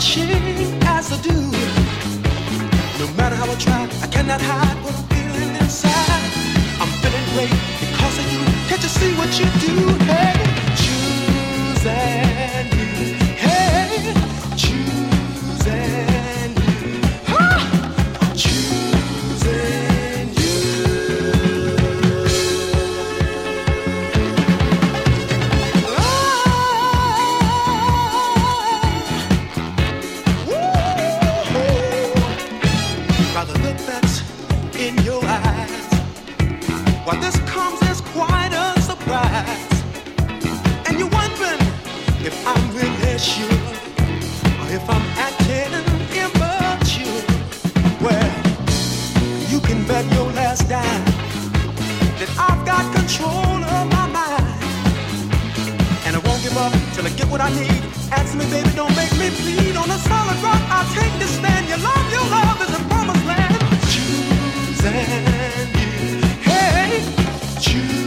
[0.00, 1.34] I do.
[3.00, 5.90] No matter how I try, I cannot hide what I'm feeling inside.
[6.80, 7.50] I'm feeling great
[7.80, 8.38] because of you.
[8.68, 10.04] Can't you see what you do?
[10.04, 10.37] Hey.
[57.30, 57.82] what I need.
[58.10, 59.76] Ask me, baby, don't make me bleed.
[59.76, 61.68] On a solid rock, I take the stand.
[61.68, 63.60] Your love, your love is a promised land.
[63.92, 66.20] Choose and you,
[66.50, 67.04] hey,
[67.60, 67.97] choose.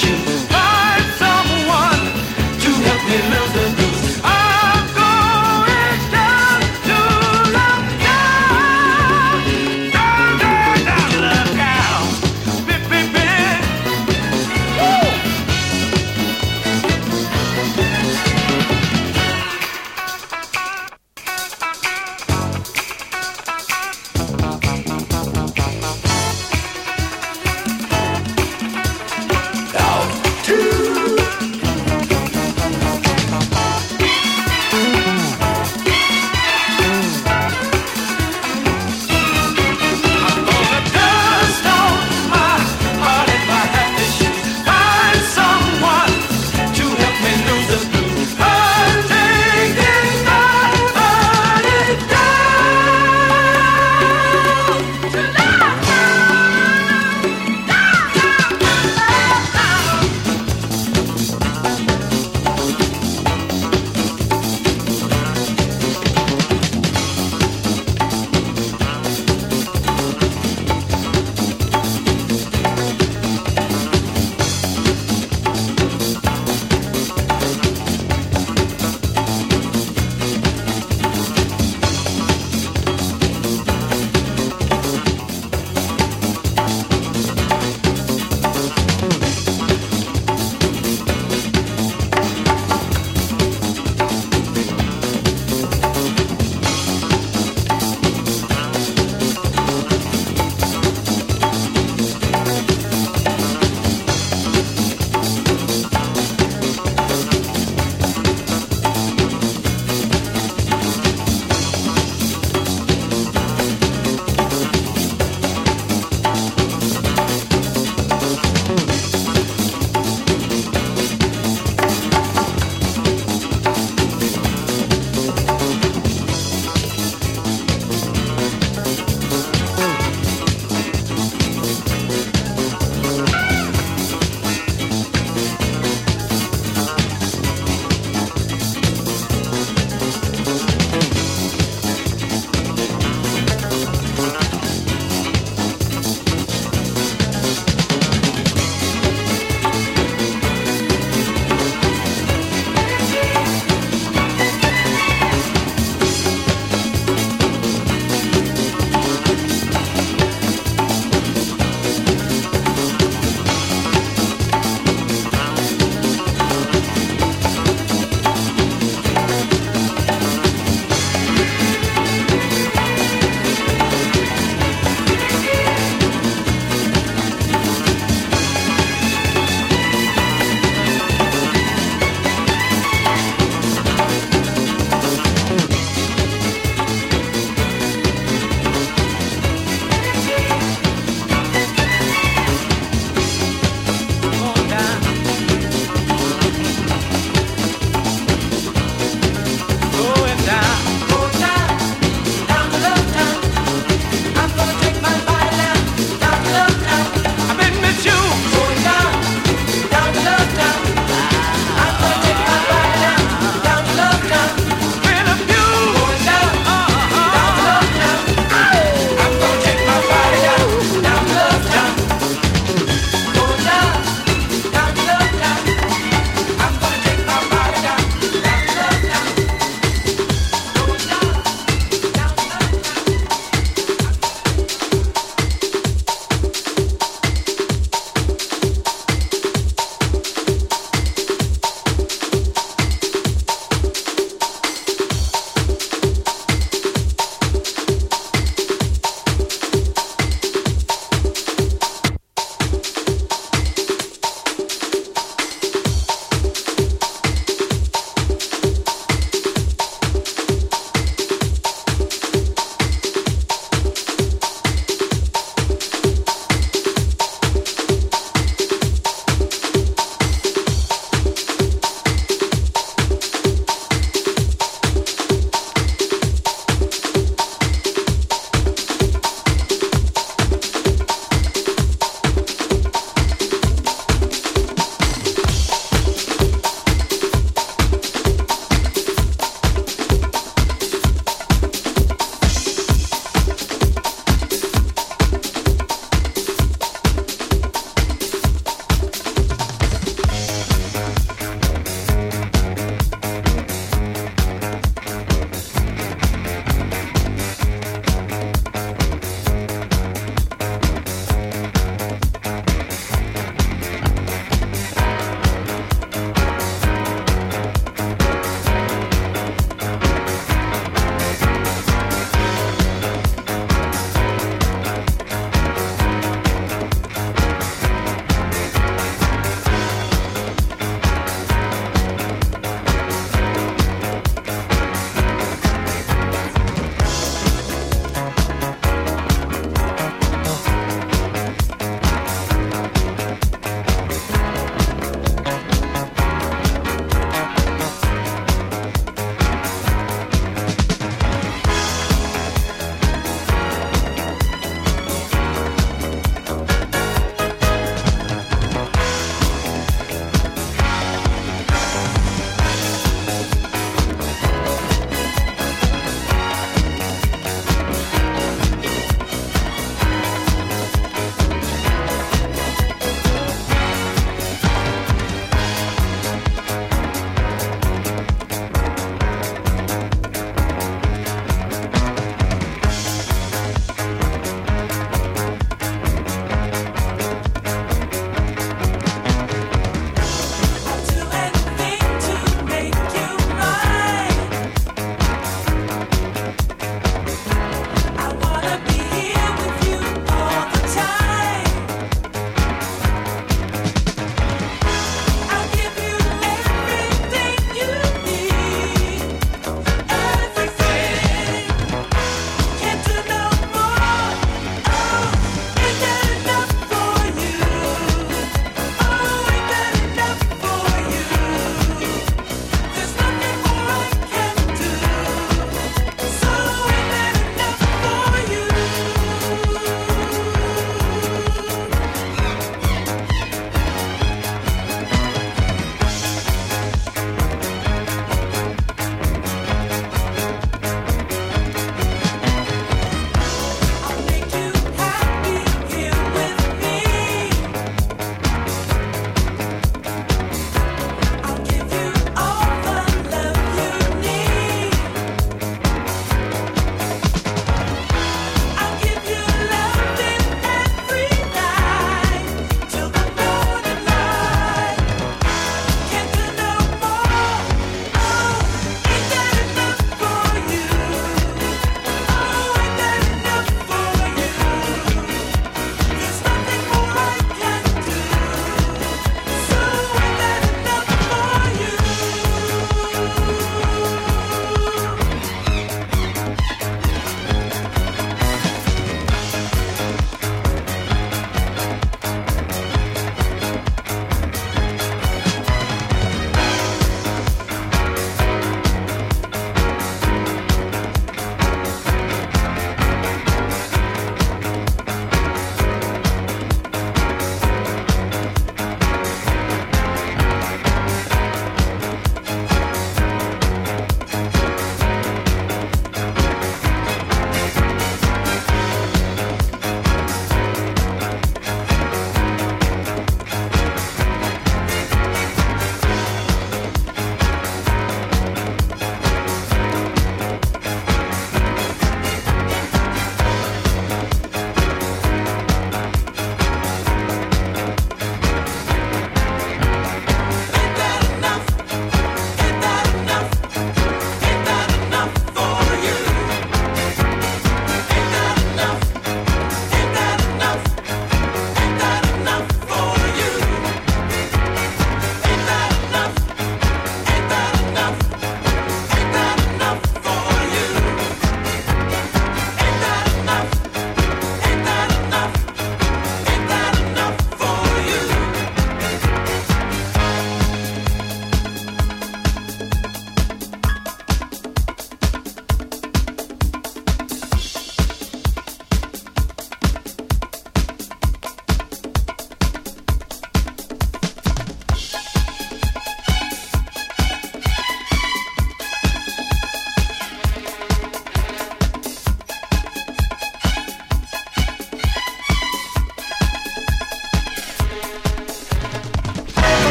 [0.00, 0.39] shoot.